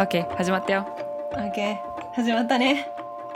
[0.00, 0.86] OK 始まったよ、
[1.34, 1.76] OK
[2.14, 2.88] 始まったね。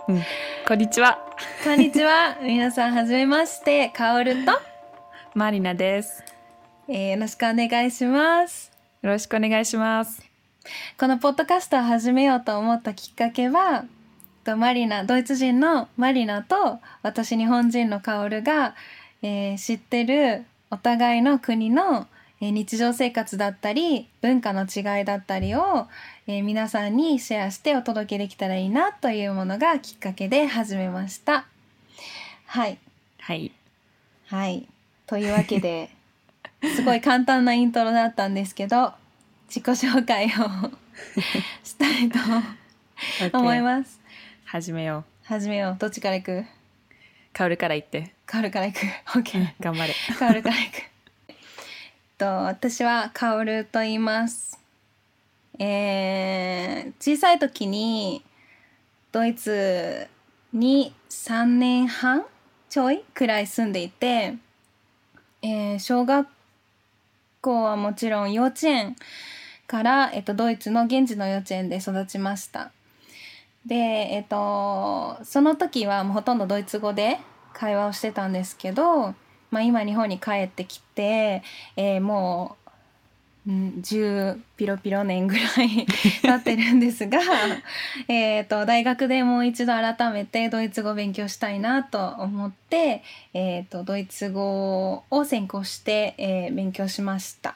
[0.08, 0.22] うん、
[0.66, 1.18] こんにちは。
[1.62, 2.38] こんにちは。
[2.40, 3.90] 皆さんはじめまして。
[3.90, 4.52] かおると、
[5.34, 6.24] マリナです。
[6.88, 8.72] えーよろしくお願いします。
[9.02, 10.22] よろしくお願いします。
[10.98, 13.84] このポッドキャストを始めようと思ったきっかけは
[14.44, 18.74] とマリナドイツ人のマリナと私日本人のカオルが、
[19.20, 22.06] えー知ってるお互いの国の、
[22.40, 25.86] えー日常生活だったり文化の違いだったりを、
[26.26, 31.46] えー皆さんにシェアしてお届けできたらいいなというものがきっかけで始めました。
[32.46, 32.78] はい
[33.20, 33.52] はい
[34.26, 34.66] はい。
[35.06, 35.90] というわけで、
[36.74, 38.94] すごい簡単なイントロだったんですけど、
[39.48, 40.28] 自己紹介を
[41.62, 42.10] したい
[43.30, 44.00] と思います。
[44.44, 45.76] 始めよ始めよう。
[45.78, 46.38] どっちから行く？
[46.38, 46.46] う
[47.32, 48.80] カから言ってカから行く。
[49.06, 49.54] OK。
[49.60, 50.93] 頑張れカから行く。
[52.14, 54.56] えっと、私はカオルと言います。
[55.58, 58.22] えー、小さい時に
[59.10, 60.06] ドイツ
[60.52, 62.24] に3年半
[62.70, 64.36] ちょいくらい住んでいて、
[65.42, 66.28] えー小学
[67.40, 68.94] 校はもちろん幼稚園
[69.66, 72.70] から、えっと、ドイツの現地の幼稚園で育ちました。
[73.66, 77.18] で、えっと、その時はもうほとんどドイツ語で
[77.52, 79.16] 会話をしてたんですけど、
[79.54, 81.44] まあ、今日本に帰ってきて、
[81.76, 82.56] えーも
[83.46, 85.86] う、うん、10ピロピロ年ぐらい
[86.22, 87.20] 経ってるんですが
[88.08, 97.54] えーと大学でもう一度改めてドイツ語を勉強したいなと思って、えー、とドイツ語を専攻して、えー勉強しました。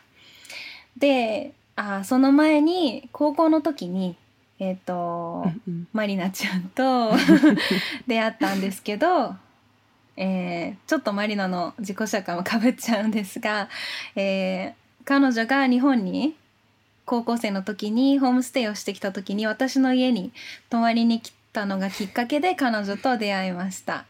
[0.96, 4.14] であその前に高校の時に
[4.60, 7.12] えっ、と、うんマリナちゃんと
[8.06, 9.36] 出会ったんですけど、
[10.20, 13.70] えーちょっとマリナの自己紹介もかぶっちゃうんですが、
[14.16, 16.36] えー彼女が日本に
[17.06, 20.32] 高校生の時にホームステイをしてきた時に私の家に
[20.68, 24.04] 泊まりに来たのがきっかけで彼女と出会いました。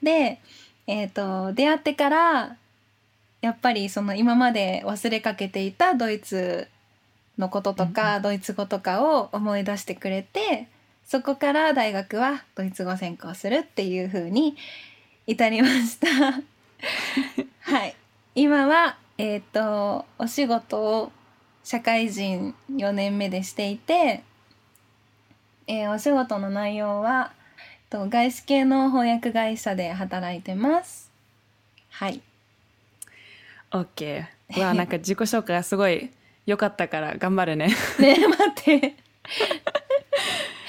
[0.00, 0.38] で、
[0.86, 2.56] えー、と出会ってから
[3.40, 6.68] やっぱりその今まで忘れかけていたドイツ
[7.36, 10.68] のこととか、ドイツ語とかを思い出してくれて
[11.04, 14.56] そこから大学はドイツ語専攻するっていう風に
[15.26, 16.08] 至りました。
[17.60, 17.94] はい
[18.34, 21.12] 今はえっ、とお仕事を
[21.62, 24.22] 社会人4年目でしていて、
[25.66, 31.10] えーお仕事の内容はえっと外資系の翻訳会社で働いてます。
[31.90, 32.20] はい。
[33.70, 36.10] OK う わなんか自己紹介がすごい
[36.46, 37.68] 良かったから頑張るね
[37.98, 38.96] ねえ待って。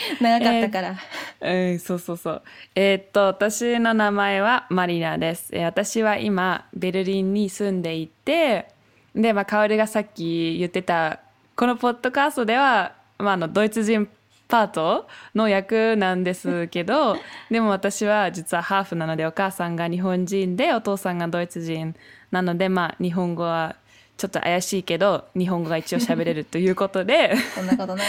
[0.22, 0.96] 長かったから。
[1.42, 2.42] うん、そうそうそう。
[2.76, 5.50] えーっと、私の名前はマリナです。
[5.52, 8.68] えー私は今、ベルリンに住んでいて、
[9.16, 11.20] で、まあ、カオルがさっき言ってた、
[11.56, 14.08] このポッドキャストでは、まあ、あの、ドイツ人
[14.48, 17.18] パートの役なんですけど、
[17.50, 21.96] でも私は実はハーフなので、お母さんが日本人で、お父さんがドイツ人
[22.32, 23.76] なので、まあ、日本語は
[24.18, 28.06] ちょっと怪しいけど、日本語が一応喋れるということで、 そんなことない。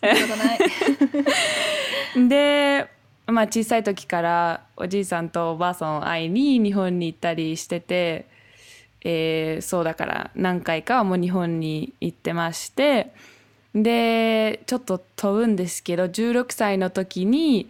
[2.28, 2.88] で、
[3.26, 8.26] まあ、小さい時からおじいさんとおばあさんを会いに日本に行ったりしてて、
[9.02, 13.12] えーそうだから何回かはもう日本に行ってまして
[13.74, 17.68] でちょっと飛ぶんですけど16歳の時に、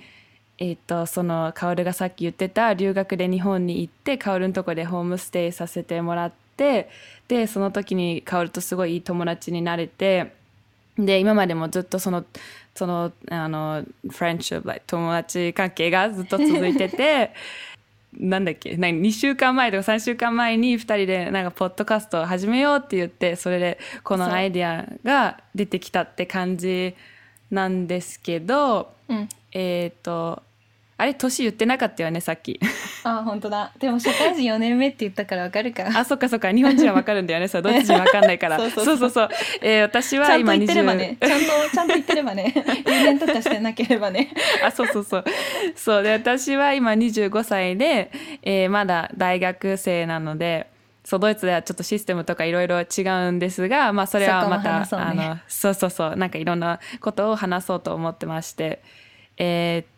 [0.58, 6.88] えっとその薫がさっき言ってた留学で日本に行って薫のとこでホームステイさせてもらって
[7.26, 10.37] でその時に薫とすごいいい友達になれて。
[10.98, 12.24] で今までもずっとその
[12.74, 14.54] そのあのフレンチ
[14.86, 17.32] 友達関係がずっと続いてて
[18.18, 26.94] なんだっけ何2週間前とか3週間前に2人でなんかポッドキャストを始めようって言ってそれでこのアイデアが出てきたって感じ
[27.50, 29.28] なんですけどうん。
[29.52, 30.42] えっ、と
[31.00, 32.58] あれ年言ってなかったよねさっき
[33.04, 33.70] あ、本当だ。
[33.78, 35.84] でも社会人4年目って言ったからわかるか。
[35.94, 41.16] あそっかそっか日本人は分かるんだよねそう どっち人分かんないからそうそうそうそうそうそうえー私は今ちゃんと言ってればね。
[41.20, 42.52] 20ちゃんと、ちゃんと言ってればね。
[42.84, 44.28] 留年とかしてなければね。
[44.64, 45.24] あそうそうそう
[45.76, 48.10] そうで私は今25歳で、
[48.42, 50.66] えーまだ大学生なので
[51.04, 58.82] そうドイツではちょっとシステムとかいろいろ違うんですが、まあ、それはまたそねあのそうそうそうなんかいろんなことを話そうと思ってまして、
[59.38, 59.97] えー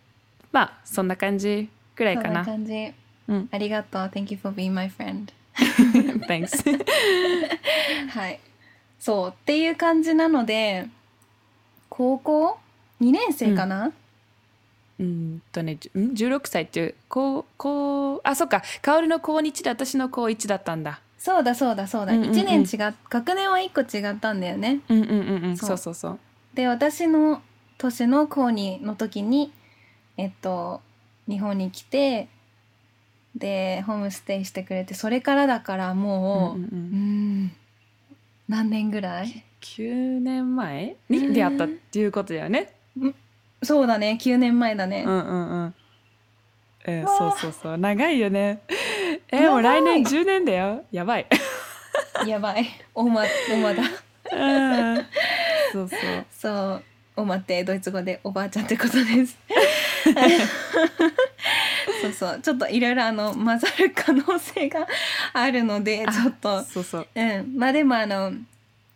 [0.52, 2.44] まあそんな感じくらいそんなかな。
[2.44, 2.92] 感じ。
[3.28, 4.02] うん、ありがとう。
[4.02, 5.32] Thank you for being my friend.
[6.26, 6.64] Thanks
[8.10, 8.40] はい。
[8.98, 9.30] そう。
[9.30, 10.88] っていう感じなので、
[11.88, 12.58] 高校
[13.00, 13.92] ?2 年生かな、
[14.98, 26.18] うんとね、じゅん？16歳っていう高高あそっか薫の高2で私の高1だったんだそうだそうだそうだ、うんうんうん1年違っ学年は1個違ったんだよねうんうんうんうんそそううそうそう
[26.54, 27.40] で私の
[27.78, 29.52] 年の高2の時に
[30.20, 30.82] えっと
[31.26, 32.28] 日本に来て
[33.34, 37.52] でホームステイしてくれてそれからだからもう、うんうん
[38.48, 42.72] 何年ぐらい？9年前に出会ったっていうことだよね。
[43.62, 45.74] そうだね9年前だね、うんうんうん。
[46.84, 47.78] えーそうそうそう。
[47.78, 48.60] 長いよね。
[49.30, 50.84] えーもう来年10年だよ。
[50.90, 51.26] やばい。
[52.26, 52.66] やばい。
[52.92, 53.22] おま
[53.54, 53.82] おまだ。
[54.32, 55.06] うん。
[55.72, 56.26] そうそう。
[56.32, 56.82] そう。
[57.16, 59.38] おまってドイツ語でおばあちゃんってことです
[62.02, 62.40] そうそう。
[62.40, 64.86] ちょっといろいろあの混ざる可能性が
[65.32, 66.62] あるのであちょっと。
[66.64, 67.06] そうそう。
[67.14, 67.54] うん。
[67.56, 68.32] まあでもあの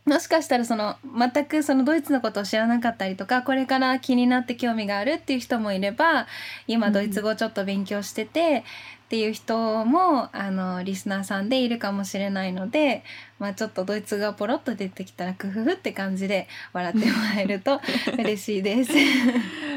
[0.06, 6.26] もしかしたらその全くそのドイツのことを知らなかったりとかこれから気になって興味があるっていう人もいれば
[6.66, 8.64] 今ドイツ語ちょっと勉強してて
[9.04, 13.04] っていう人もあのリスナーさんでいるかもしれないので、
[13.38, 17.80] まあ、ちょっとドイツ語がポロッと出てきたらクフフって感じで笑ってもらえると
[18.18, 18.92] 嬉しいです。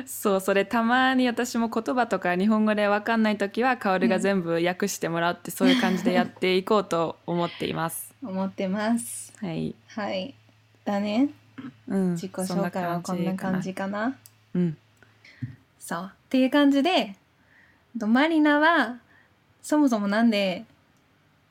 [0.05, 8.06] そうそれたまに私も言葉とか日本語で分かんない時はカオルが全部訳してもらって、そういう感じでやっていこうと思っています。
[8.27, 9.31] 思ってます。
[9.39, 9.73] はい。
[9.87, 10.35] はい。
[10.83, 11.29] だね。
[11.87, 12.11] うん。
[12.11, 14.17] 自己紹介はこんな感じかな。
[14.53, 14.77] うん。
[15.79, 16.11] そう。
[16.11, 17.15] っていう感じで、
[17.97, 18.97] とマリナは
[19.61, 20.65] そもそもなんで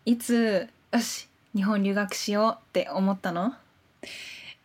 [0.05, 3.55] いつよし日本留学しようって思ったの？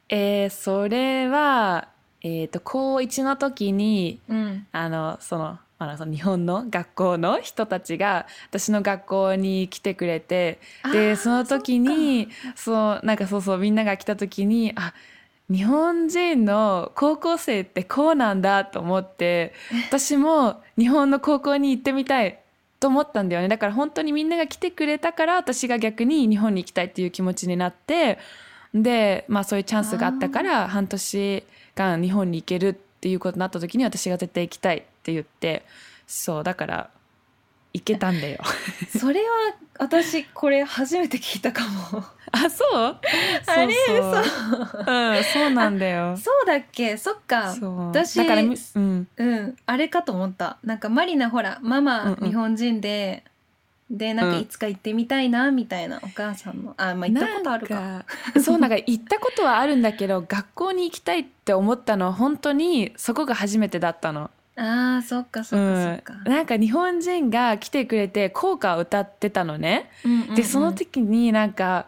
[0.09, 1.87] えーそれは
[2.21, 4.67] えっ、と高1の時にうん。
[4.73, 10.59] あのそのあのその日本の学校の人たちが私の学校に来てくれて
[10.93, 14.93] でその時にそうなんかそうそうみんなが来た時にあ
[15.49, 19.53] 日本人の高校生ってこうなんだと思って
[19.89, 22.37] 私も日本の高校に行ってみたい
[22.79, 23.47] と思ったんだよね。
[23.47, 28.19] だから本当にみんなが来てくれたから私が逆に日本に行きたいっていう気持ちになって
[28.75, 31.43] でまあそういうチャンスがあったから半年
[31.73, 35.65] 間日本に行けるっていうことになった時に私が絶対行きたいって言って
[36.07, 36.89] そうだから
[37.73, 38.37] 行けたんだよ。
[38.99, 39.27] それは
[39.79, 42.03] 私これ初めて聞いたかも。
[42.33, 42.97] あそう？
[43.47, 43.73] あれ？
[43.73, 46.15] そうそううんそうなんだよ。
[46.17, 46.97] そうだっけ？
[46.97, 47.53] そっか。
[47.53, 50.57] そう私だからみうんうん、あれかと思った。
[50.63, 53.23] なんかマリナほらママ、うんうん日本人で
[53.89, 58.05] でなんかうんいつか行ってみたいなみたいなお母さんのあまあ行ったことあるか。
[58.43, 64.29] そうなんか行ったことはあるんだけど学校に行きたいって思ったのは本当にそこが初めてだったの。
[64.61, 66.13] ああそっかそっかそっか。
[66.23, 69.89] うん、なんか日本人が来てくれて校歌を歌ってたのね。
[70.05, 71.87] うんうんうんでその時になんか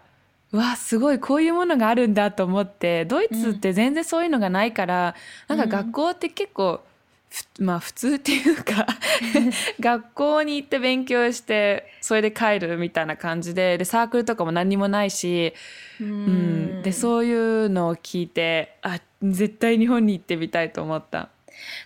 [0.52, 5.16] うわすごいこういうものがあるんだと思ってドイツって全然そういうのがないから、
[5.50, 6.82] うんなんか学校って結構
[7.30, 8.86] ふまあ普通っていうか
[9.80, 15.54] 学校に行って勉強してそれで帰るみたいな感じででサークルとかも何にもないし、
[16.00, 21.30] ううんんでそういうのを聞いてあ絶対日本に行ってみたいと思った。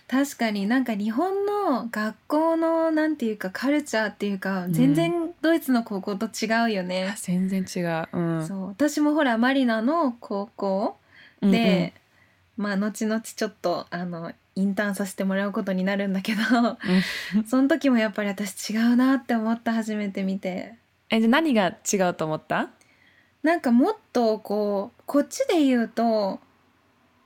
[0.08, 7.10] 確かになんか日本の学校のなんていうかカルチャーっていうか全然ドイツの高校と違うよね。
[7.12, 7.16] あ。
[7.18, 8.08] 全然違う。
[8.12, 8.66] うん、そう。
[8.68, 10.96] 私もほらマリナの高校
[11.42, 11.52] うんうん。
[11.52, 11.94] で、
[12.56, 16.40] まあ後々ちょっとあのインターンさせてもらうことになるんだけど
[17.46, 20.74] その時もやっぱり私違うなって思った初めて見て。
[21.10, 22.70] えじゃあ何が違うと思った？
[23.44, 26.40] なんかもっとこうこっちで言うと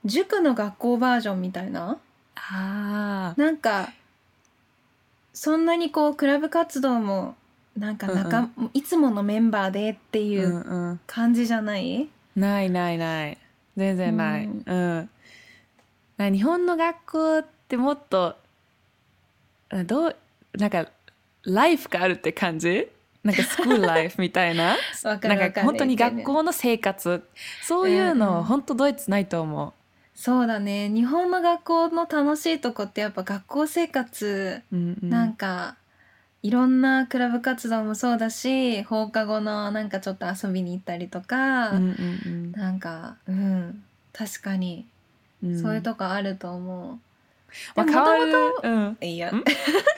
[0.05, 1.97] 塾の学校バージョンみたいな
[2.35, 3.91] あなんか
[5.33, 7.35] そんなにこうクラブ活動も
[7.77, 10.99] なんか仲、いつものメンバーでってーいううんうん。
[11.07, 13.37] 感じじゃない、ないないない。
[13.75, 15.09] 全然ない、ううん。
[16.17, 18.35] な日本の学校ってもっと
[19.71, 20.15] あどう
[20.55, 20.87] なんか
[21.45, 22.87] ライフがあるって感じ？
[23.23, 24.75] なんかスクール ライフみたいな？
[25.03, 27.23] わかなんか本当に学校の生活。
[27.63, 28.19] そういううんうん。
[28.19, 29.73] の本当ドイツないと思う、
[30.15, 30.89] そうだね。
[30.89, 35.75] 日本の学校の楽しいとこってやっぱ学校生活うんうん、なんか
[36.43, 44.85] いろんなクラブ活動もそうだし放課後のなんかちょっと遊びに行ったりとか、うんうんなんかうん確かに
[45.43, 45.61] うん。
[45.61, 46.99] そういうとこあると思う。
[47.75, 48.33] まあ、で変わる。
[48.63, 48.97] うん。
[49.01, 49.43] いやん。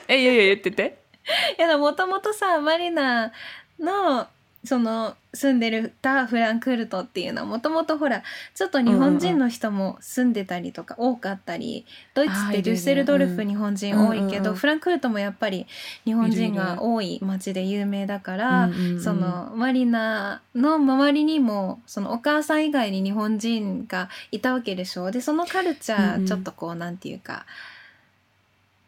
[0.08, 0.98] えいやいや言ってて。
[1.58, 3.32] いやもともとさマリナ
[3.80, 4.28] の
[4.66, 15.68] その住んでるたフランクフルトっていうのはもともとほらちょっと日本人の人も住んでたりとか多かったり、ドイツってデュッセルドルフ日本人多いけど、フランクフルトもやっぱり
[16.06, 18.70] 日本人が多い町で有名だから、
[19.04, 27.46] そのマリナの周りにもそのお母さん以外に日本人がいたわけでしょでそのカルチャー、ちょっとこうなんていうか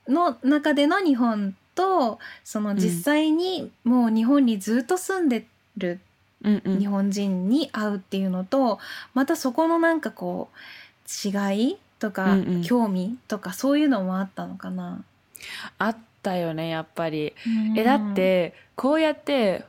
[0.08, 5.46] の中での日本とその実際にもう日本にずっと住んで
[5.78, 6.00] る
[6.44, 8.80] 日本人に会うっていうのと、
[9.14, 12.62] またそこのなんかこう違いとか、うんうん。
[12.64, 15.04] 興味とかそういうのもあったのかな？
[15.78, 17.34] あったよねやっぱり。
[17.76, 19.66] えだってこうやって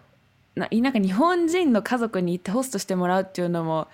[0.56, 3.88] ななんか日本人の家族に行ってホストしてもらうっていうのも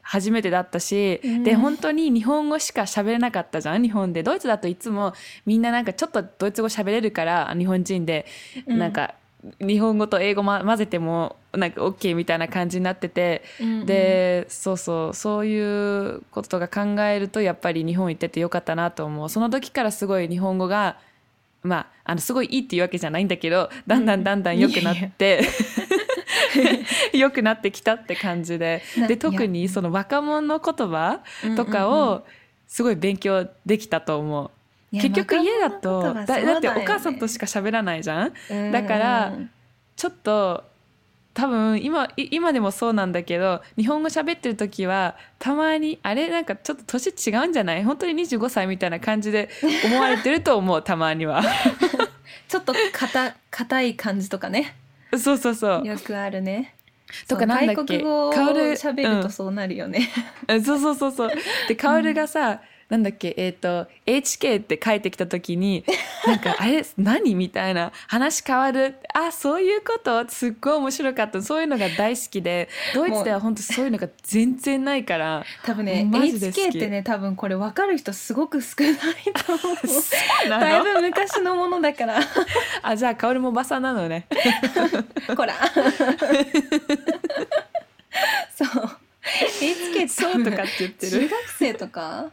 [0.00, 1.44] 初めてだったし、うん。
[1.44, 4.24] で本当に日本語しか喋れなかったじゃん日本で。
[4.24, 5.12] ドイツだといつも
[5.46, 8.26] みんななんかちょっとドイツ語喋れるから日本人で、
[8.66, 8.78] うん。
[8.78, 9.14] なんか
[9.60, 19.28] 日本語と英語、ま、混ぜてもなんか OK みたいな感じになってて、うんうん、でそうそうそういうことが考えるとやっぱり日本行っててよかったなと思う。
[19.28, 20.96] その時からすごい日本語が
[21.62, 25.42] まああのすごいいいっていうわけじゃないんだけどだんだんだんだん良くなって
[27.12, 28.82] 良くなってきたって感じで。
[28.96, 31.20] なで特にその若者の言葉
[31.56, 32.08] とかうんうんうん。
[32.08, 32.24] を
[32.68, 34.50] すごい勉強できたと思う。
[35.00, 38.32] 結局家だとだだってお母さんとしか喋らないじゃん。
[38.50, 39.50] うんだからうん。
[39.96, 40.64] ちょっと
[41.34, 47.84] 多分今い今でもそうなんだけど日本語喋ってる時はたまにあれなんかちょっと年違うんじゃない？
[47.84, 49.48] 本当に25歳みたいな感じで
[49.84, 51.42] 思われてると思う たまには。
[52.48, 54.76] ちょっと硬硬い感じとかね。
[55.16, 55.86] そうそうそう。
[55.86, 56.74] よくあるね。
[57.28, 57.76] とかなんだっけ？
[57.76, 60.10] 外国語をカオル喋るうんとそうなるよね。
[60.48, 61.30] えそうそうそうそう。
[61.68, 62.60] でカオルがさ、
[62.92, 65.82] なんだっけえっ、と HK って書いてきた時に
[66.26, 70.28] なんかあれ何みたいな話変わるあそういうこと？
[70.28, 78.94] すっごい面白かったそういうのが大好きでドイツでは本当そういうのが全然ないから多分ね HK ってね多分これ分かる人すごく少ない
[79.46, 80.50] と思う。
[80.50, 82.20] だいのぶ昔のものだから。
[82.82, 84.26] あじゃあカオルもおばさんなのね
[85.34, 85.54] こら。
[88.54, 88.68] そう。
[89.62, 92.30] HK ってそうとかって言ってる中学生とか？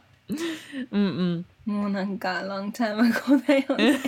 [0.91, 1.73] うんうん。
[1.73, 3.99] もうなんか long time ago だよね。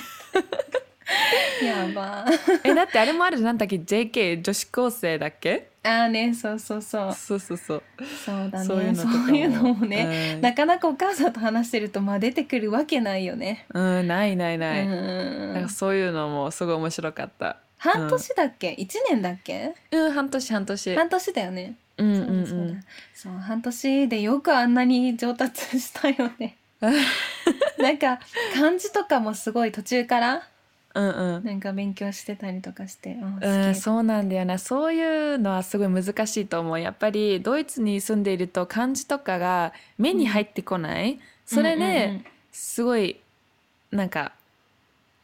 [1.64, 2.26] やば。
[2.64, 3.48] えだってあれもあるじゃん。
[3.48, 5.70] なんだっけ JK 女子高生だっけ？
[5.84, 7.14] ああねそうそうそう。
[7.16, 7.84] そうそうそう。
[8.26, 8.66] そうだね。
[8.66, 10.42] そういうのういうのもね、うん。
[10.42, 13.66] なかなかお母さんと話してるとまあ出てくるわけないよね。
[13.74, 15.54] うんないないない、うん。
[15.54, 17.58] なんかそういうのもすごい面白かった。
[17.78, 19.74] 半年だっけ、一年だっけ？
[19.92, 20.96] うん半年半年。
[20.96, 21.74] 半年だよね。
[22.02, 22.44] うんそううんうん。
[22.44, 22.82] だそうだ。
[23.14, 26.58] そう半年でよくあんなに上達したよね。
[27.78, 28.20] なんか
[28.54, 30.48] 漢字とかもすごい途中から
[30.94, 31.46] うんうん。
[31.46, 34.58] なんか勉強してたりとかして、あうん、そうなんだよな。
[34.58, 36.80] そういうのはすごい難しいと思う。
[36.80, 42.26] やっぱりドイツに住んでいると漢字とかが目に入ってこない、それうんうんうでん。
[42.52, 43.16] すごい
[43.92, 44.34] なんか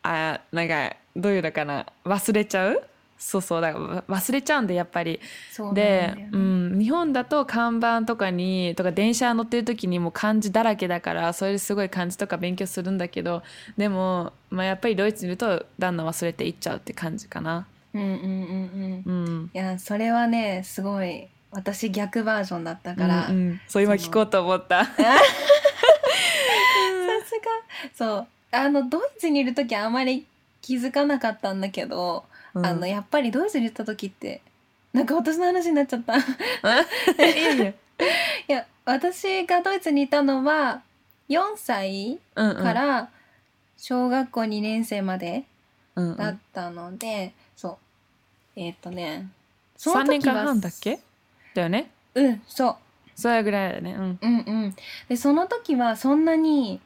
[0.03, 1.85] あなんかどういうのかな。
[2.05, 2.83] 忘れちゃう
[3.17, 5.19] そうそうだからわ忘れちゃうんでやっぱり。
[5.51, 13.43] そうなんでうん、日本だと看板とかにとか電車乗ってる時にもう漢字だらけだからそれですごい漢字とか勉強するんだけど
[13.75, 17.67] でも、まあ、やっぱりドイツにいるとだんだん忘れていっちゃうって感じかな。
[17.93, 19.51] うんうんうんうんうん。
[19.53, 23.61] いやそれはねすごい私逆バージョンだったから、うんうん。
[23.67, 24.85] そう今聞こうと思った。
[24.85, 25.07] さすが。
[27.93, 28.27] そう。
[28.51, 30.25] あのドイツにいる時あまり
[30.61, 32.25] 気づかなかったんだけど、
[32.57, 32.65] うん。
[32.65, 34.41] あのやっぱりドイツにいた時って
[34.93, 36.17] なんか私の話になっちゃった。
[36.17, 37.73] いいやいや。
[38.47, 40.81] や私がドイツにいたのは
[41.29, 43.09] 4歳うんうんから
[43.77, 45.43] 小学校2年生まで
[45.95, 46.17] うんうん。
[46.17, 48.59] だったので、そう。
[48.59, 49.27] えーっとね
[49.75, 50.99] その3年時は間半だっけ？
[51.53, 51.91] だよね。
[52.15, 52.75] うんそう。
[53.15, 53.93] それぐらいだよね。
[53.93, 54.19] うん。
[54.21, 54.75] うんうん、
[55.09, 56.79] でその時はそんなに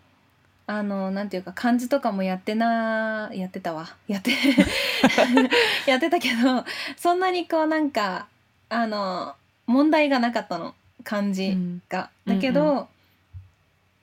[0.77, 3.95] あのなんていうか漢字とかもやってなやってたわ。
[4.07, 4.31] やって
[5.85, 6.63] やってたけど
[6.95, 8.27] そんなにこうなんか
[8.69, 9.35] あの
[9.67, 10.73] 問題がなかったの。
[11.03, 11.57] 漢字
[11.89, 12.09] が。
[12.25, 12.35] うん。
[12.35, 12.85] だけど、うん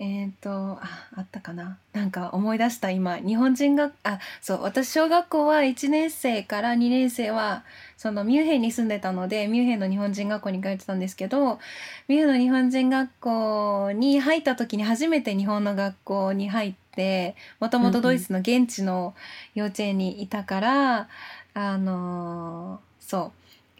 [0.01, 0.81] えっ、とあ
[1.17, 1.77] あったかな。
[1.93, 3.19] なんか思い出した今。
[3.19, 7.65] 日本人があそう私小学校は1年生から2年生は
[7.97, 11.59] そのミュンヘンに住んでたのでミュンヘンの日本人学校に通ってたんですけど
[12.07, 19.17] ミュンヘンの日本人学校に入った時に初めて日本の学校に入ってもともとドイツの現地の
[19.57, 21.09] 幼稚園にいたから、
[21.55, 23.33] あのそう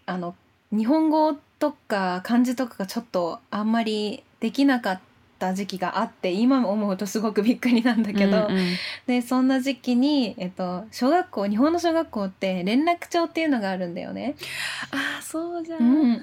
[0.07, 0.35] あの
[0.73, 5.08] 日本語とか漢字とかがちょっとあんまりできなかった
[5.55, 8.69] 時期があって今思うとすごくびっくりなんだけど、うんうん
[9.07, 14.35] でそんな時期に、えっと、小学校日本の小学校って連絡帳っていうのがあるんだよね。
[14.91, 16.23] あそうじゃうんん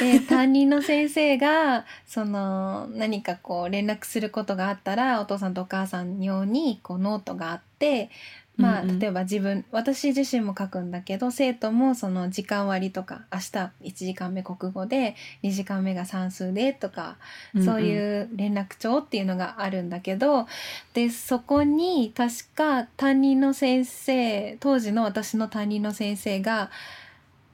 [0.00, 8.10] で担任の先生がその何かこう連絡することがあったらお父さんとお母さん用にこうノートがあって。
[8.56, 8.98] まあ、うんうん。
[8.98, 17.16] 例えば自分私自身も書くんだけど生徒もその時間割とか明日1時間目国語で2時間目が算数でとか
[17.64, 20.46] そういう連絡帳っていうのがあるんだけど、
[20.92, 26.70] でそこに確か担任の先生当時の私の担任の先生が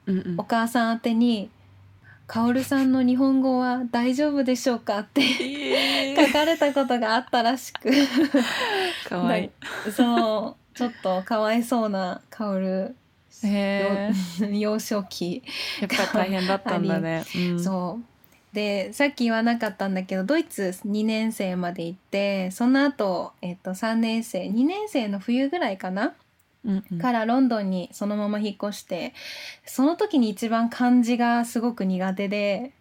[0.05, 0.35] うんうん。
[0.37, 1.49] お母さん宛てに
[2.27, 5.21] 「カオルさんの日本語は大丈夫でしょうか?」って
[6.27, 7.91] 書かれたことがあったらしく。
[9.09, 9.49] かわいい。
[9.91, 12.95] そうちょっとかわいそうな薫
[14.51, 15.43] 幼少期、
[15.79, 18.05] やっぱ大変だったんだね、 うん、そう。
[18.53, 26.13] でさっき言わなかったんだけどドイツ2年生まで行ってその後、えっと3年生2年生の冬ぐらいかな、
[26.65, 26.99] うんうん。
[26.99, 29.13] からロンドンにそのまま引っ越して
[29.65, 32.73] その時に一番漢字がすごく苦手で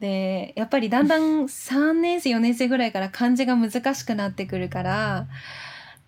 [0.00, 5.26] でやっぱりだんだん3年生4年生ぐらいから漢字が難しくなってくるから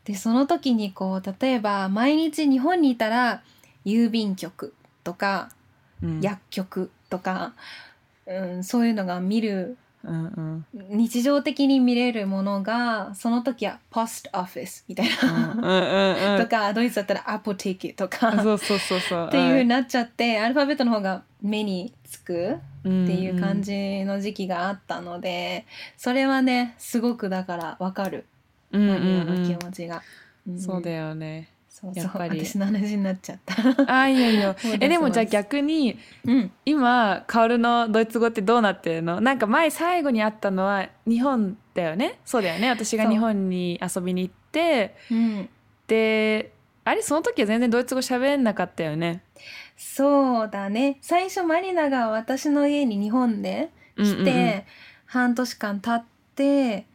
[0.04, 3.42] でその時にこう例えば毎日日本にいたら
[3.85, 5.50] 郵便局とか
[6.02, 6.21] うん。
[6.21, 7.52] 薬局とか、
[8.26, 10.99] うん、そういうのが見るうんうん。
[10.99, 15.52] 日常的に見れるものがその時はポストオフィスみたいな。
[15.52, 18.42] うんうんうんとかドイツだったらアポテーキとか。
[18.42, 19.26] そうそうそうそう。
[19.28, 25.66] っていう風になっちゃってアルファベットの方が目につくってっていう感じの時期があったので
[25.97, 28.26] それはねすごくだからわかる
[28.73, 29.47] うんうんうん。
[29.47, 30.02] 気持ちが。
[30.50, 30.59] ん。
[30.59, 31.49] そうだよね。
[31.69, 32.05] そうそう。
[32.05, 32.45] やっぱり。
[32.45, 33.55] 私の話になっちゃった。
[33.93, 34.57] あいやいや。
[34.81, 39.21] えでもじゃあ逆にうん、今カオルのドイツ語ってどうなってるの？
[39.21, 42.19] なんか前最後に会ったのは日本だよね？
[42.25, 42.69] そうだよね。
[42.69, 44.95] 私が日本に遊びに行って。
[45.11, 45.14] う。
[45.14, 45.49] ん、
[45.87, 46.52] で
[46.85, 49.23] あれその時は全然ドイツ語喋れなかったよね？
[49.76, 50.99] そうだね。
[51.00, 54.25] 最初マリナが私の家に日本で来うんうんうん。
[54.25, 54.67] て
[55.07, 56.87] 半年間経って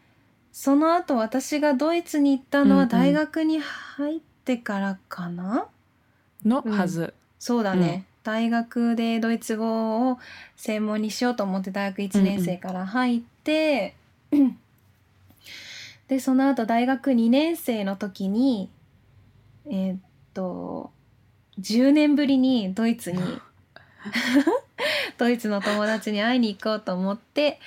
[0.60, 2.90] その後私がドイツに行ったのはうんうん。
[2.90, 5.68] 大学に入ってからかな、
[6.44, 10.18] のはず、そうだね、大学でドイツ語を
[10.56, 13.94] 専門にしようと思って大学1年生から入って、
[16.08, 18.72] でその後大学2年生の時に
[19.68, 20.00] えーっ
[20.34, 20.90] と
[21.60, 23.20] 10年ぶりにドイツに
[25.20, 27.60] ドイツの友達に会いに行こうと思って、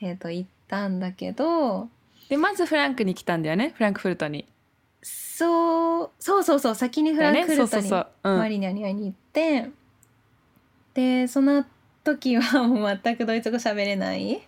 [0.00, 1.88] えーっと行ったんだけど
[2.28, 4.46] でまずフランクに来たんだよねフランクフルトに。
[5.02, 7.90] そうそうそうそう先にフランクフルトに
[8.22, 9.70] マリナに会いに行って
[10.94, 11.64] でその
[12.04, 14.40] 時はもう全くドイツ語喋れない。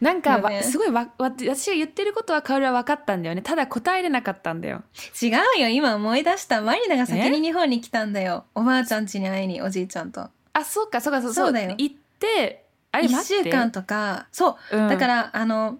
[0.00, 0.56] なんか、だね。
[0.56, 3.42] わすごいわわ私が言ってることはカオルは分かったんだよね。
[3.42, 4.82] ただ答えれなかったんだよ。
[5.20, 6.62] 違うよ今思い出した。
[6.62, 8.44] マリナが先に日本に来たんだよ。
[8.54, 10.28] おばあちゃん家に会いにおじいちゃんと。
[10.52, 11.52] あそうかそうかそうそう。
[11.52, 11.74] だよ。
[11.76, 13.44] 行ってあれ1待って。
[13.44, 14.26] 週間とか。
[14.32, 14.76] そう。
[14.76, 14.88] うん。
[14.88, 15.78] だから、あの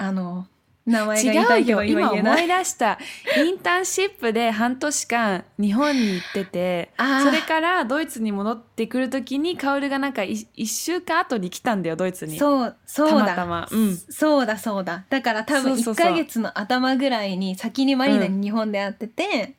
[0.00, 0.46] あの
[0.86, 1.84] 名前が言いた違いうけどよ。
[1.84, 2.44] 今言えない。
[2.44, 2.98] い出した。
[3.36, 12.38] インターンシップで半年間日本に行っててそれからドイツに戻ってくる時にカオルがなんかい1週間後に来たんだよドイツに。
[12.38, 13.16] そうそうだ。
[13.16, 13.68] たまたま。
[13.70, 13.96] うん。
[13.96, 15.04] そうだそうだ。
[15.10, 16.06] だから多分1そうそうそう。
[16.06, 19.54] ヶ月の頭ぐらいに先にマリナに日本で会ってて、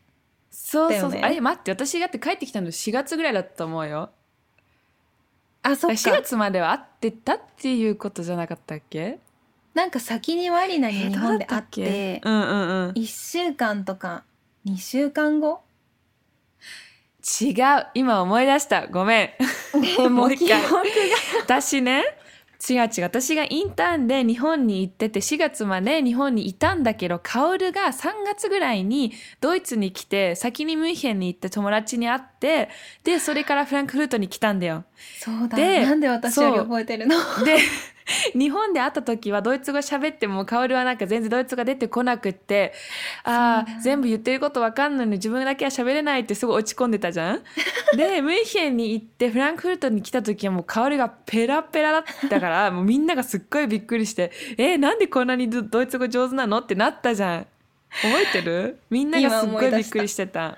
[0.49, 1.21] そうそうそう、ね。
[1.21, 4.10] あれ待って私だって帰ってきたの4月ぐらいだったと思うよ。
[5.62, 9.19] あそっ4か月までは会ってたっていうことじゃなかったっけ？
[9.79, 12.91] なんか先にマリナに日本で会ってうんうんうん。
[12.91, 14.25] 1週間とか
[14.65, 15.61] 2週間後？
[17.41, 17.87] 違う。
[17.93, 18.87] 今思い出した。
[18.87, 19.37] ごめ
[20.03, 20.11] ん。
[20.13, 20.61] もう一回。
[21.39, 22.03] 私ね。
[22.69, 22.89] 違う違う。
[23.03, 32.67] 私がインターンで日本に行ってて4月まで日本にいたんだけどカオルが3月ぐらいにドイツに来て先にムンヘンに行って友達に会って
[33.05, 34.83] でそれからフランクフルトに来たんだよ。
[35.19, 35.55] そうだ。
[35.55, 37.15] でなんで私より覚えてるの？
[37.45, 37.59] で
[38.38, 42.74] 日本で会った時はドイツ語喋ってもカオルはなんか全然ドイツ語が出てこなくって
[43.24, 47.41] ああ全部言ってることわかんないのに自分だけは喋れないってすごい落ち込んでたじゃん？
[47.98, 56.60] で ムンヘンに行ってフランクフルトに来た時はもうカオルがペラペラだったからもうみんながすっごいびっくりしてえーなんでこんなにドドイツ語上手なの？
[56.60, 57.48] ってなったじゃん。
[58.02, 58.80] 覚えてる？
[58.89, 60.56] みんながすっごいびっくりしてた、うん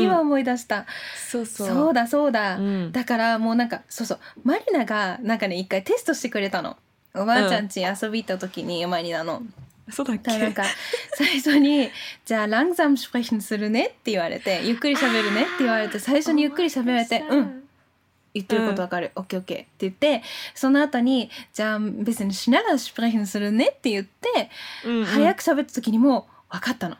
[0.00, 0.86] 今思い出した、
[1.30, 1.68] そうそう。
[1.68, 2.92] そうだそうだ、うん。
[2.92, 4.18] だからもうなんかそうそう。
[4.44, 6.76] マリナがなんかね一回テストしてくれたの。
[7.14, 9.42] おばあちゃん家遊び行った時に、マリナの。
[9.90, 10.38] そうだっけ？
[10.38, 10.64] なんか
[11.14, 11.90] 最初に
[12.26, 17.64] 「じゃあランザムスプレッシンするね」って言われて「ゆっくり喋るね」って言われて最初にゆっくり喋られて「うん。
[18.34, 20.22] 言ってることわかる、オッケーオッケー」って言って
[20.54, 24.50] その後に「じゃあ ein bisschen schneller sprechen するね」って言って、
[24.84, 25.04] うんうん。
[25.06, 26.96] 早く喋った時にもう分かったの。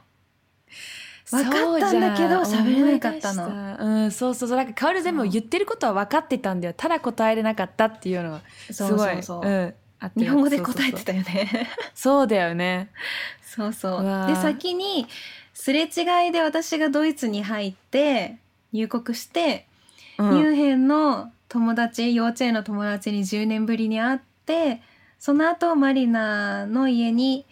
[1.31, 3.77] 分かったんだけど喋れなかったの。
[3.79, 4.57] うんそうそうそう。
[4.57, 6.75] なんかカオル全部言ってることは分かってたんだよ。
[6.77, 9.75] ただ答えれなかったっていうのがすごいそうそう、ん。
[10.17, 11.69] 日本語で答えてたよね。
[11.95, 12.91] そうだよね。
[13.43, 14.27] そうそう。
[14.27, 15.07] で先に
[15.53, 18.39] すれ違いで私がドイツに入って
[18.73, 19.67] 入国して、
[20.19, 20.31] うん。
[20.31, 24.83] ミュンヘンの友達幼稚園の友達に10年ぶりに会って
[25.19, 27.45] その後マリナの家に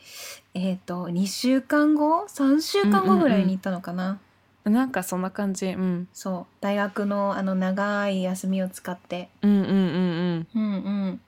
[0.59, 4.19] えっ、と2週間後？3週間後ぐらいに行ったのかな、
[4.65, 5.67] なんかそんな感じ。
[5.67, 6.09] うん。
[6.15, 6.55] そう。
[6.63, 9.29] 大学のあの長い休みを使って。
[9.43, 10.49] うんうんうんうん。
[10.55, 10.79] うんう
[11.11, 11.21] ん。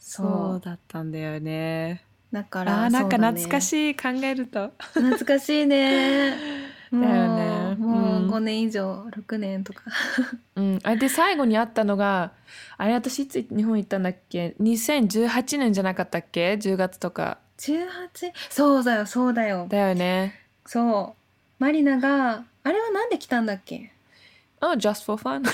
[0.00, 0.60] そう。
[0.60, 2.04] だったんだよね。
[2.32, 4.72] だからあーなんか懐かいしい考えると。
[4.94, 6.36] 懐かしいね。
[6.92, 7.76] だよね。
[7.76, 8.28] もううん。
[8.28, 9.84] 5年以上6年とか。
[10.56, 12.32] うん、あれで最後に会ったのが
[12.76, 19.66] あれ私いつ日本行ったんだっけ？2018年じゃなかったっけ？10月とか18そうだよそうだよ。
[19.68, 20.40] だよね。
[20.66, 21.62] そう。
[21.62, 23.90] マリナがあれはなんで来たんだっけ？
[24.60, 25.42] あ just for fun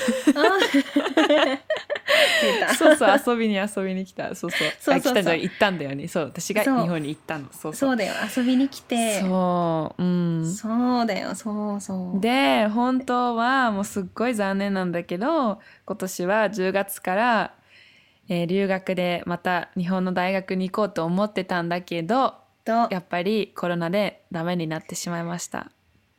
[2.77, 4.35] そうそう遊びに遊びに来た。
[4.35, 4.69] そうそう。
[4.79, 5.13] そうそうそう。
[5.13, 5.95] あ来たじゃん行ったんだよ。
[5.95, 6.77] ねそう私が日そう。
[6.87, 7.47] 本に行ったの。
[7.53, 7.75] そうそう。
[7.75, 9.21] そうだよ遊びに来て。
[9.21, 10.53] そううん。
[10.55, 12.21] そうだよそうそう。
[12.21, 17.53] で本当はもうすっごい残念なんだけど今年は10月から、
[18.29, 22.35] えー留学でまた日本の大学に行こうと思ってたんだけど
[22.69, 22.89] と。
[22.91, 25.71] やっぱりコロナでダメになってしまいました。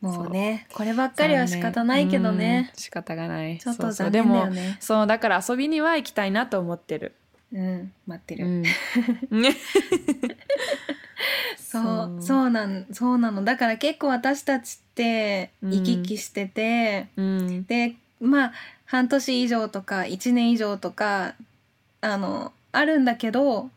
[0.02, 2.72] もうねこればっかりは仕方ないけどね。
[2.74, 3.60] うん仕方がない。
[3.60, 7.14] ちょっと残念だよでもねそうだから遊びには行きたいなと思ってる、
[7.54, 8.62] うん待ってる、うん、
[9.42, 9.56] ね
[11.58, 12.22] そう。
[12.22, 13.44] そうなんそうなの。
[13.44, 15.72] だから結構私たちってうん。
[15.72, 17.66] 行き来してて、うん。
[17.66, 18.54] でまあ
[18.86, 21.36] 半年以上とか1年以上とか
[22.02, 23.70] あのあるんだけど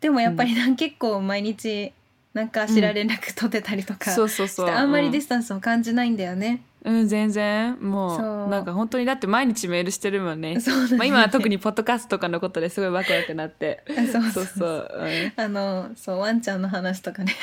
[0.00, 1.92] でもやっぱりなん、結構毎日
[2.32, 4.66] なんかしら連絡取ってたりとかそうそうそう。
[4.66, 6.62] してあんまり distance を感じないんだよね。
[6.84, 8.46] うん、うん全然もそう。
[8.46, 10.54] うなんか本当にだって毎日メールしてるもんね。
[10.54, 10.62] ね。
[10.96, 13.82] まあ、今は特にポッドキャストとかのことですごいワクワクなって。
[14.12, 14.22] そう。
[14.30, 15.32] そうそう、うん。
[15.36, 17.34] あのそうワンちゃんの話とかね。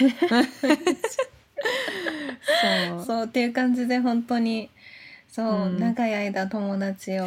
[2.89, 3.05] そう。
[3.05, 4.69] そうっていう感じで本当に
[5.38, 5.78] そう、うん。
[5.78, 7.26] 長い間友達を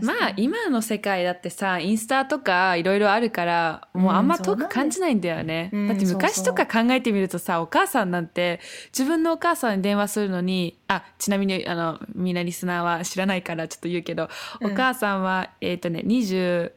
[0.00, 8.60] まあ今の世界だってさインスタとかいろいろあるからもうあんま遠く感じないんだよね、うんだって昔とか考えてみるとさお母さんなんて
[8.96, 14.28] 自分のお母さんに電話するのにあちなみにあのみんなリスナーは知らないからちょっと言うけど、
[14.60, 14.72] うん。
[14.72, 16.70] お母さんはえっ、とね20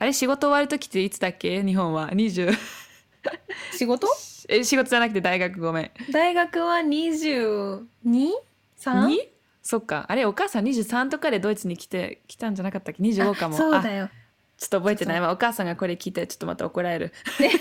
[0.00, 1.62] あれ仕事終わる時っていつだっけ？
[1.62, 2.10] 日本は。
[2.10, 2.52] 20
[3.72, 4.08] 仕事？
[4.48, 5.90] え仕事じゃなくて大学ごめん。
[6.10, 7.86] 大学は 22?3?
[8.04, 8.32] に
[9.66, 14.08] そっかあれお母さん23とかでドイツに来て来たんじゃなかったっけ？25かもあそうだよ
[14.58, 15.20] ちょっと覚えてない。
[15.20, 17.12] まあ、お母さんがこれ聞いて、ちょっとまた怒られる。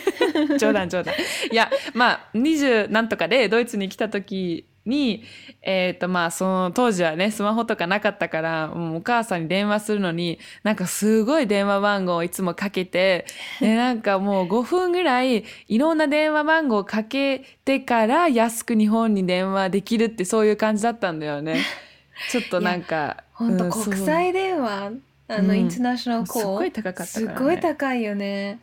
[0.58, 1.14] 冗談冗談。
[1.52, 5.24] いや、まあ、20何とかでドイツに来た時に、
[5.62, 13.26] えっ、と、まあ、その当時はね、スマホとかなかったから、もうお母さんに電話するのに、なんかすごい電話番号をいつもかけて、
[13.60, 21.58] で、なんかもう5分ぐらい、いろんな電話番号をかけてから安く日本に電話できるってそういう感じだったんだよね。
[22.30, 24.92] ちょっとなんか、本当国際電話
[25.28, 25.60] あの、うん。
[25.60, 27.38] インターナショナルコーすごい高かったからね。
[27.38, 28.60] すごい高いよね、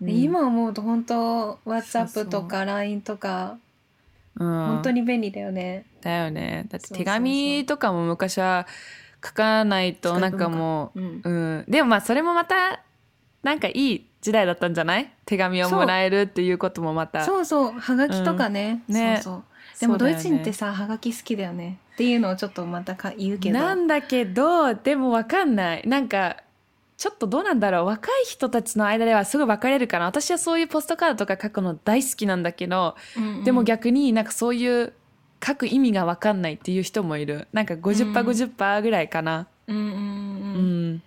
[0.00, 3.58] 今思うと本当 WhatsApp とか LINE とか
[4.36, 4.66] うん。
[4.66, 6.66] 本当に便利だよね、だよね。
[6.70, 8.66] だって手紙とかも昔は
[9.24, 11.20] 書かないとなんかもう、うん。
[11.22, 12.82] うん、でもまあそれもまた
[13.42, 15.12] なんかいい時代だったんじゃない？
[15.26, 17.24] 手紙をもらえるっていうこともまた。
[17.24, 17.72] そうそう。
[17.72, 19.20] はがきとかね,、うんね。
[19.22, 19.44] そうそう
[19.80, 23.58] でもドイツ人ってささはがき好きだよねっていうのをちょっとまたか言うけど。
[23.58, 25.86] なんだけどでもわかんない。
[25.86, 26.36] なんか
[26.96, 27.86] ちょっとどうなんだろう。
[27.86, 30.04] 若い人たちの間ではすごい分かれるかな。
[30.04, 33.44] 私はそういうポストカードとか書くの大好きなんだけど、うんうん。
[33.44, 34.92] でも逆になんかそういう
[35.44, 37.48] 書く意味が分かんないっていう人もいる。
[37.52, 39.48] なんか 50%50% ぐらいかな。
[39.66, 40.92] ううんうんうん。
[40.94, 41.02] ん。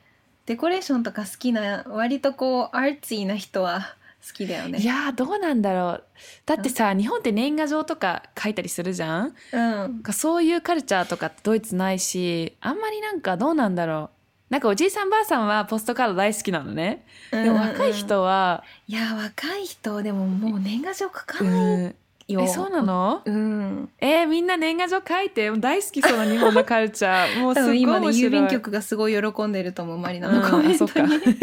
[0.45, 3.95] デコレーションとか好きな割とこうアーツィーな人は
[4.27, 4.79] 好きだよね。
[4.79, 6.03] いやーどうなんだろう。
[6.45, 9.35] だってさ日本って年賀状とか書いたりするじゃん？
[9.51, 9.99] うん。
[10.01, 14.15] かそういうカルチャーとかってドイツないしあんまりなんかどうなんだろう。
[14.49, 17.05] なんかおじいさんばあさんはポストカード大好きなのね。
[17.31, 21.85] でも若い人は、いや若い人でももう年賀状書かうない。
[21.87, 21.95] ん
[22.27, 23.21] よ、えそうなの？
[23.23, 23.89] うん。
[23.99, 25.51] えーみんな年賀状書いて？
[25.51, 27.39] 大好きそうな日本の カルチャー。
[27.39, 30.29] もうすっごい今ね郵便局がすごい喜んでると思うマリナ。
[30.29, 30.41] うん。
[30.41, 30.93] のコメンあそっか。
[31.01, 31.33] トに、ポス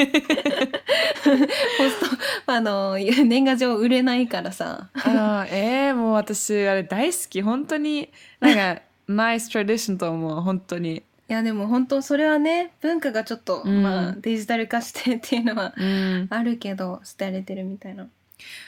[2.47, 4.89] トあの年賀状売れないからさ。
[4.95, 7.43] あーえー、もう私あれ大好き。
[7.43, 10.41] 本当になんかナイストラディションと思う。
[10.41, 10.97] 本当に。
[11.29, 13.83] いやでも本当それはね文化がちょっと、うん。
[13.83, 16.27] まあ、デジタル化してっていうのはうん。
[16.29, 18.09] あるけど捨てられてるみたいな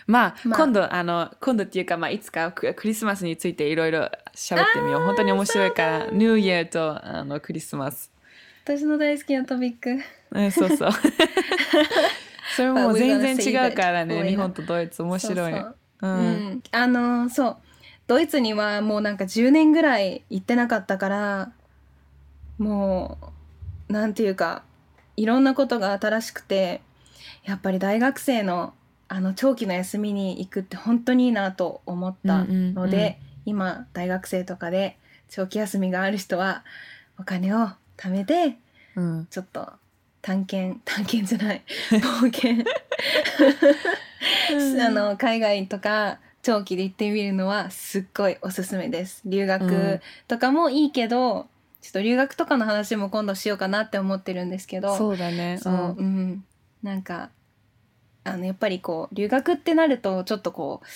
[0.06, 0.58] まあ、まあ。
[0.58, 5.02] 今度あの今度っていうか、まあ、いつかククリスマスについていろいろ喋ってみよう。
[5.02, 8.10] 本当に面白いからニューイヤーとあのクリスマス、
[8.64, 9.98] 私の大好きなトピック。
[10.32, 10.90] うん、そうそう。
[12.56, 15.52] それもう全然違うからね日本とドイツ面白い。
[15.52, 17.56] そうん、あのそう。
[18.06, 21.52] ドイツにはもうなんか10年ぐらい行ってなかったから
[22.58, 23.18] も
[23.88, 24.62] うなんていうか
[25.16, 26.82] いろんなことが新しくて
[27.44, 28.74] やっぱり大学生の
[29.14, 32.82] あの長期の休みに行くって本当にいいなと思ったので、うんうん。
[32.82, 33.14] うん
[33.46, 34.96] 今大学生とかで
[35.28, 36.64] 長期休みがある人は
[37.20, 38.56] お金を貯めて
[38.96, 39.26] うん。
[39.30, 39.70] ちょっと
[40.22, 42.64] 探検 探検じゃない冒険。
[44.82, 49.20] あの海外とか長期で行ってみるのはすっごいおすすめです。
[49.26, 49.46] 留うん。
[49.46, 51.46] 学とかもいいけど、
[51.82, 54.96] ちょっと留学とかの話も今度しようかなって思ってるんですけど。
[54.96, 55.58] そうだね。
[55.62, 56.42] そう、うん、
[56.82, 57.28] なんか
[58.24, 60.86] あのやっぱりこう留学ってなるとちょっとこう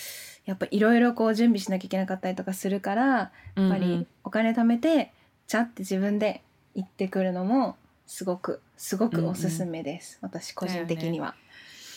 [0.46, 5.12] やっぱいろいろこう準備しなきゃいけなかったりとかするからやうんっぱりお金貯めて
[5.46, 6.42] ちゃって自分で
[6.74, 11.34] 行ってくるのもすごくすごくおすすめです、私個人的には。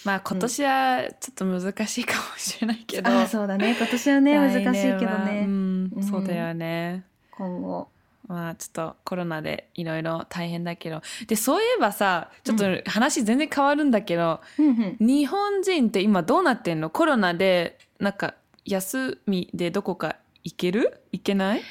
[0.04, 3.76] まあ今年はちょっと難しいかもしれないけど、あそうだね。
[3.78, 4.62] 今年はね難しい
[5.00, 5.92] けどね、うん。
[5.96, 6.04] うん。
[6.04, 7.04] そうだよね。
[7.30, 7.88] 今後。
[8.32, 11.02] まあちょっとコロナでいろいろ大変だけど。
[11.28, 14.98] でそういえばさちょっと話全然変わるんだけど、うんうん。
[15.00, 16.90] 日本人って今どうなってんの？
[16.90, 21.02] コロナでなんか休みでどこか行ける？
[21.12, 21.62] 行けない？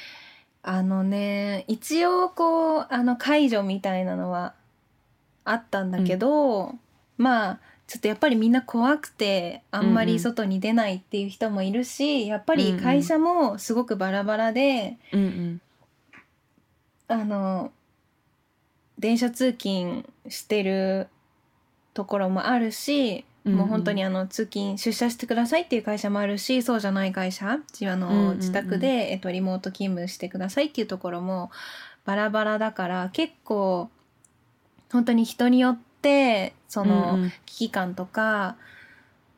[0.63, 4.53] あのね一応こうあの解除みたいなのは
[5.43, 6.75] あったんだけど、
[7.17, 15.61] まあちょっとやっぱりみんな怖くてあんまり外に出ないっていう人もいるし、やっぱり会社もすごくバラバラで、うんうん
[17.11, 17.71] あの
[18.99, 21.07] 電車通勤してる
[21.93, 23.57] ところもあるし、うんうん。
[23.59, 31.51] もう本当にあの通勤出社してくださいっていう会社もあるしそうじゃない会社じあの、うんうんうん自宅で、えっと、リモート勤務してくださいっていうところも
[32.05, 33.89] バラバラだから結構
[34.91, 37.31] 本当に人によってその、うんうん。
[37.45, 38.55] 危機感とか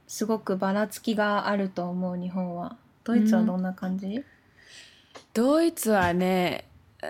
[0.07, 2.77] すごくばらつきがあると思う日本は。
[3.03, 4.23] ドイツはどんな感じ、
[5.33, 6.63] ドイツはね、
[7.01, 7.07] え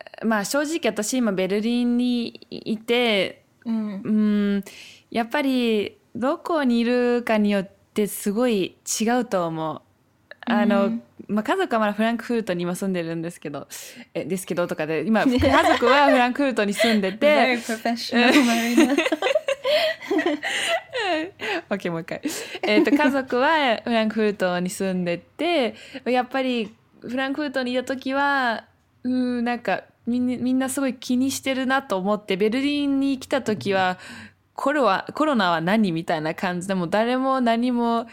[0.00, 4.10] ーまあ正直私今ベルリンにいてうんう
[4.58, 4.64] ん
[5.10, 9.80] やっぱりどこにいるかによってすごい違うと思う。
[10.46, 13.66] あの、うんまあ、家族はまだフランクフルトに今住んでるんですけど
[14.12, 17.58] えですけどとかで今家族はフランクフルトに住んでて.
[21.70, 22.20] OK もう一回、
[22.62, 28.64] えー、と家族はフランクフルトに住んでてやっぱりフランクフルトにいた時は
[29.02, 33.98] うんなんかみんなみんなすごい気にしてるなと思ってベルリンに来た時は
[34.54, 38.06] コロはコロナは何みたいな感じでもう誰も何も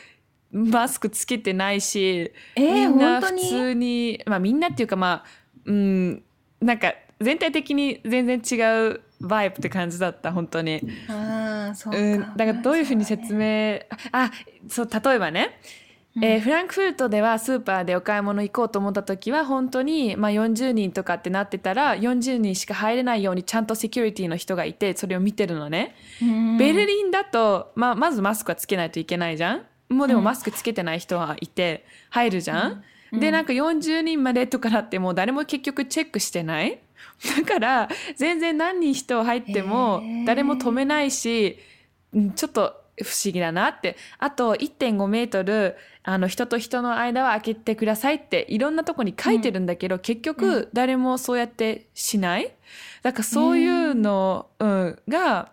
[0.51, 5.25] マスクつけてないし、えー、みんな普通にまあみんなっていうかまあ
[5.65, 6.23] うん
[6.61, 10.81] なんか全体的に全然違うバイブって感じだった本当に。
[11.07, 14.31] ああそうか、うん、だからどういうふうに説明、あ
[14.67, 26.57] そう例えばね、うんえーフランクフルトではスーパーでお買い物行こうと思った時は本当に、まあ、40人とかってなってたら40人しか入れないようにちゃんとセキュリティの人がいてそれを見てるのね、うん。
[26.57, 29.65] ベルリンだと、まあ、まずマスクはつけないといけないじゃん。
[29.87, 30.25] もうでもうん。
[30.25, 33.19] マスクつけてない人はいて入るじゃん、うん。
[33.21, 36.79] でなんか40人までとかなってもう誰も結局チェックしてない。
[37.37, 41.57] だから全然何人人入っても誰も止めないし
[42.13, 43.95] うんちょっと不思議だなって。
[44.19, 52.51] あと1.5メートルあの人と人の間は開けてくださいっていろんなとこに書いてるんだけど、結う局誰もそうやってしない？
[53.03, 55.51] だからそういうの、うん、が、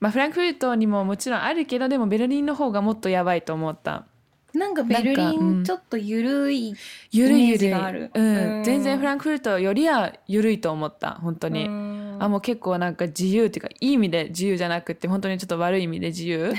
[0.00, 4.04] まあ、フランクフルトにももちろんあるけどでもベルリンの方がもっとやばいと思った。
[4.52, 6.74] なんかベルリンちょっとゆるい、
[7.10, 7.76] ゆるいイメージゆる。
[7.76, 8.58] いがあるうん。
[8.58, 8.64] うん。
[8.64, 12.16] 全然フランクフルトよりはゆるいと思った本当に、うん。
[12.20, 16.54] あもう結構なんか自由っていうかいい意味で自由じゃなくて本当にちょっと悪い意味で自由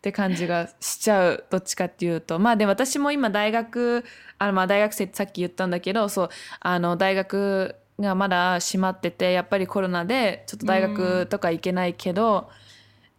[0.00, 2.38] って感じがしちゃうどっちかっていうと。
[2.38, 4.02] まあで私も今大学
[4.38, 6.28] あのまあ大学生ってさっき言ったんだけどそう
[6.60, 12.48] あの大学がまだ閉まっててやっぱりコロナでちょっと大学とか行けないけど、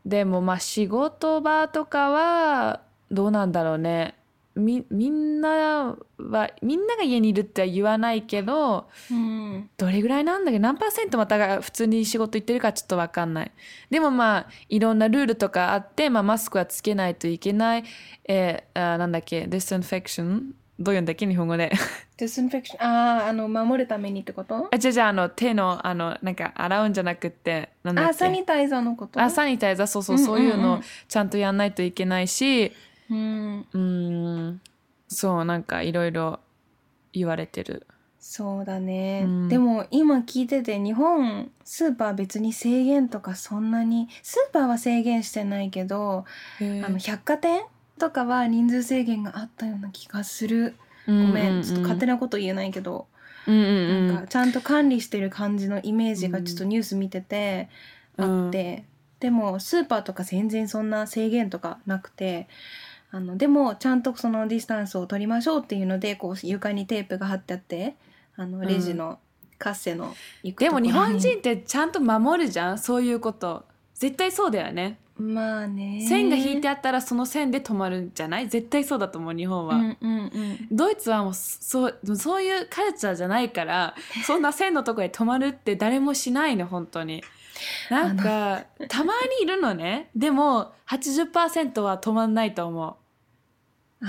[0.08, 4.16] でもまあ仕事場とかはどうなんだろうね
[4.56, 9.70] みみんなはみんなが家にいるっては言わないけどうん。
[9.78, 10.60] どれぐらいなんだっけ？
[10.60, 13.52] 何パーセントまたが普通に仕事行ってるかちょっと分かんない。
[13.90, 17.84] でもまあいろんなルールとかあって、まあ、マスクはつけないといけない、
[18.28, 19.48] えーあなんだっけ？
[19.48, 21.26] ディスインフェクションどういうんだっけ？
[21.26, 21.72] 日本語で。
[22.18, 24.68] ディスインフェクションあああの守るためにってこと？
[24.72, 28.10] あじゃあじゃああの手のあのなんか洗うんじゃなくってなんだっけ？
[28.12, 29.20] あサニタイザーのこと？
[29.22, 32.74] あサニタイザーそうそううんうんそううんいうのちゃんとやんないといけないし
[33.12, 33.66] うん。
[33.74, 34.62] うーん。
[35.08, 36.40] そうなんかいろいろ
[37.14, 37.86] 言われてる。
[38.20, 39.50] そうだね、うん。
[39.50, 46.26] でも今聞いてて日本スーパー別に制限とかそんなにスーパーは制限してないけど、
[46.60, 47.64] あの百貨店
[48.00, 50.76] とかは人数制限があったような気がする。
[51.08, 53.08] ごごめん、ちょっと勝手なこと言えないけど、
[53.48, 53.72] うんうんう
[54.04, 54.08] ん。
[54.08, 57.70] なんかちゃんと管理してる感じのイメージがちょっとニュース見てて
[58.18, 58.86] あって、
[59.20, 62.48] でもスーパーとか全然そんな制限とかなくて
[63.12, 67.96] あのでもちゃんとそのディスタンスを取りましょうっていうのでこう床にテープが貼ってあって
[68.38, 69.20] あのレジの
[69.58, 70.88] カッセの行くところに。
[70.88, 73.66] でも日本人ってちゃんと守るじゃんそういうこと。
[73.96, 74.98] 絶対そうだよね。
[75.18, 76.04] まあね。
[76.08, 78.48] 線が引いてあったらその線で止まるんじゃない？
[78.48, 80.68] 絶対そうだと思う日本は、うんうんうん。
[80.72, 83.94] ドイツはもうそうそういうカルチャーじゃないから
[84.26, 87.24] そんな線のとこで止まるって誰もしないの本当に。
[87.92, 90.10] なんかたまにいるのね。
[90.16, 92.96] でも80%は止まんないと思う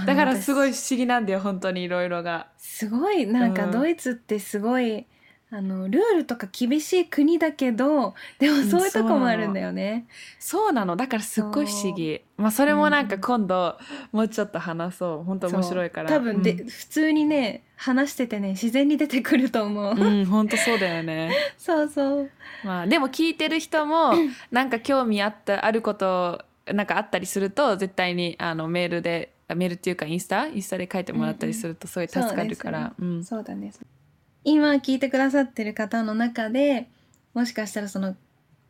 [0.07, 2.49] だからすごい私不思議なんだよ本当にいろいろが。
[2.57, 3.71] すごいなんかうん。
[3.73, 5.07] ドイツってすごい、
[5.55, 10.07] あのルールとか厳しい国だけどでもんそういうとこもあるんだよね。
[10.39, 10.97] そうなの。
[10.97, 12.23] だからすっごい不思議。
[12.39, 13.21] まあそれもなんかうん。
[13.21, 13.77] 今度
[14.13, 15.25] もうちょっと話そう。
[15.25, 16.09] 本当面白いから。
[16.09, 16.69] 多分で、うん。
[16.69, 19.95] 普通にね話しててね自然に出てくると思う。
[19.95, 21.31] うん、本当そうだよね。
[21.59, 22.31] そうそう。
[22.65, 24.15] まあでも聞いてる人も
[24.51, 32.95] なんか興味あったあることなんかあったりすると絶対にあのメールであメールっていうかインスタインスタで書いてもらったりするとすごい助かるから。
[32.99, 33.73] うんそうだね。
[34.45, 36.89] 今聞いてくださってる方の中で
[37.35, 38.17] もしかしたらその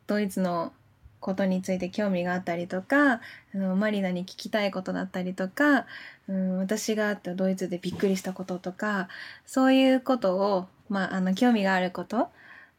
[0.06, 0.72] ドイツの
[1.20, 3.20] ことについて興味があったりとかあ
[3.54, 5.86] のマリナに聞きたいことだったりとか、
[6.28, 9.08] うん、私があったドイツでびっくりしたこととか
[9.46, 12.28] そういうことを、まあ、あの興味があること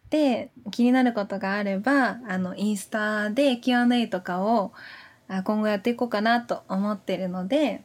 [0.09, 7.83] で気になることがあればあのインスタで Q&A とかをあ今後やっていこうかなと思ってるので、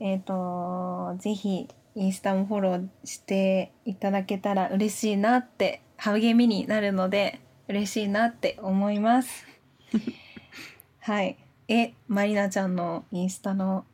[0.00, 9.46] えっ、とぜひインスタもフォローしていただけたら嬉しいなって励みになるので嬉しいなって思います。
[11.00, 11.36] はい。
[11.68, 13.84] え、マリナちゃんのインスタの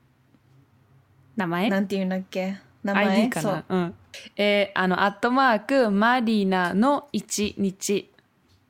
[1.37, 1.71] 名前？
[1.71, 2.57] なんていうんだっけ？
[2.83, 3.65] 名前？ID かな。
[3.69, 3.95] うん。
[4.37, 8.11] えーあのアットマークマリナの一日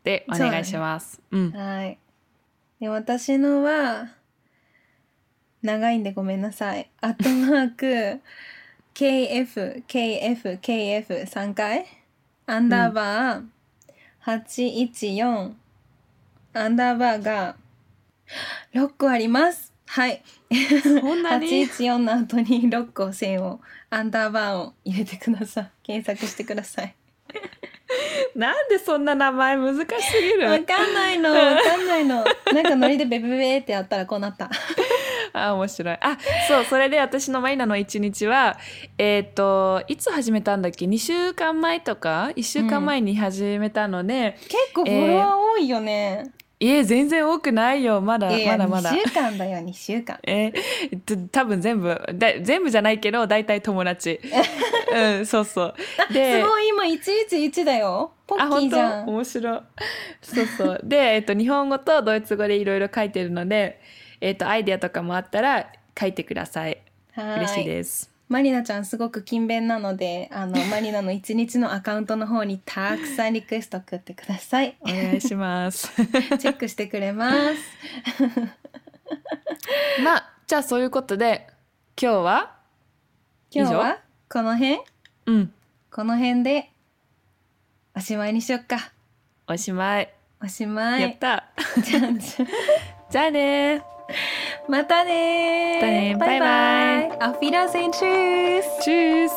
[0.05, 1.21] でお願いします。
[1.31, 1.61] うんそう。
[1.61, 1.99] はい。
[2.81, 4.09] で、私のは
[5.63, 6.91] 長いんでごめんなさい。
[7.01, 8.21] アットマーク
[8.95, 11.87] KF KF KF 3回
[12.47, 13.45] アンダーバー
[14.25, 15.53] 814
[16.55, 17.57] アンダーバーが
[18.75, 19.73] 6個あります。
[19.87, 20.23] はい。
[20.83, 23.61] そんなに？814の後に6個線を
[23.91, 25.71] アンダーバーを入れてください。
[25.83, 26.95] 検索してください。
[28.37, 30.49] なんでそんな名前難しすぎる？
[30.51, 31.31] わかんないの。
[31.33, 32.25] わかんないの。
[32.53, 34.51] なんかノリでベベベってやったらこうなった。
[35.33, 36.17] あ面白いあ
[36.49, 38.57] そうそれで私のマリナの一日は
[38.97, 46.33] えっ、といつ始めたんだっけ？2週間前とか？1週間前に始めたので、結構フォロワー多いよね。
[46.61, 48.01] いえ全然多くないよ。
[48.01, 48.91] まだいやまだまだ。
[48.91, 50.19] 2週間だよ、2週間。
[50.27, 52.01] えーと多分全部。
[52.15, 54.21] だ全部じゃないけど大体友達。
[54.93, 55.75] うんそうそう。
[56.09, 58.13] すでごい、今111だよ。
[58.27, 59.09] ポッキーじゃん。
[59.09, 59.61] 面白い。
[60.21, 60.81] そうそう。
[60.83, 63.81] で、えっと、日本語とドイツ語でいろいろ書いてるので、
[64.21, 65.67] えっと、アイデアとかもあったら
[65.99, 66.79] 書いてください。
[67.13, 67.67] は嬉しいい。
[67.67, 74.77] ですマリナちゃんすごく勤勉なので、あの、 マリナの1日のアカウントの方にたくさんリクエスト送ってください。
[74.83, 75.89] お願いします。
[75.97, 77.39] チェックしてくれます。
[80.05, 81.49] まあじゃあそういうことで
[82.01, 82.57] 今日は？
[83.51, 83.99] 今日は？
[84.29, 84.81] この辺？
[85.27, 85.53] うん。
[85.91, 86.71] この辺で
[87.97, 88.93] おしまいにしよっか。
[89.47, 90.13] おしまい、
[90.43, 91.03] おしまい。
[91.03, 91.47] やった。
[91.83, 93.83] じゃあね
[94.68, 97.20] またねーまたねバイバイバイバイ。
[97.20, 97.92] Auf Wiedersehen.
[97.92, 98.64] Tschüss.
[98.84, 99.34] チュース